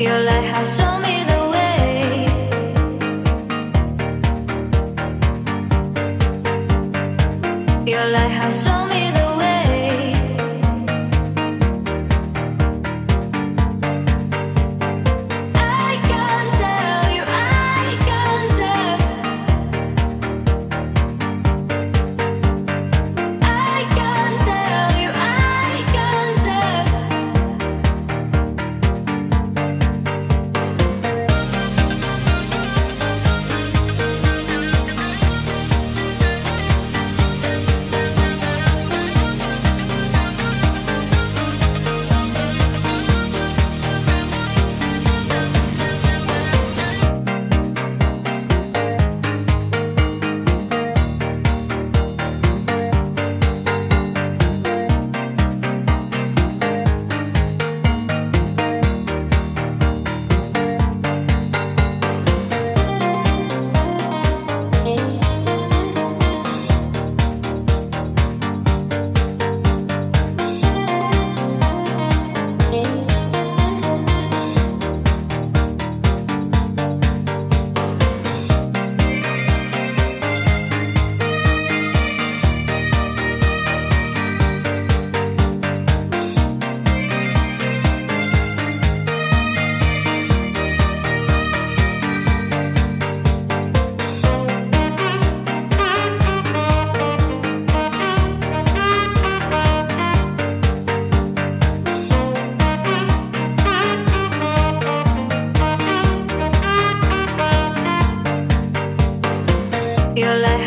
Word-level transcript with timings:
Your 0.00 0.20
lighthouse, 8.10 8.66
show 8.66 8.88
me 8.88 9.10
the 9.12 9.36
way. 9.38 9.43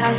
Your 0.08 0.16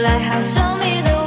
light 0.00 0.22
has 0.22 0.54
me 0.78 1.02
the 1.02 1.17